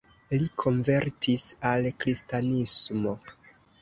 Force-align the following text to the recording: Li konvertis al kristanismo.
Li 0.43 0.47
konvertis 0.61 1.45
al 1.73 1.85
kristanismo. 1.99 3.15